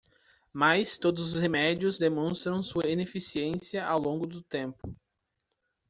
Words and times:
Mas 0.51 0.97
todos 0.97 1.31
os 1.35 1.39
remédios 1.39 1.99
demonstraram 1.99 2.63
sua 2.63 2.87
ineficiência 2.89 3.85
ao 3.85 3.99
longo 3.99 4.25
do 4.25 4.41
tempo. 4.41 4.91